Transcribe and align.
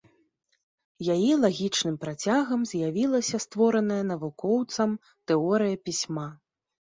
Яе 1.15 1.33
лагічным 1.43 1.95
працягам 2.05 2.63
з'явілася 2.71 3.37
створаная 3.45 3.99
навукоўцам 4.13 4.97
тэорыя 5.27 5.75
пісьма. 5.85 6.27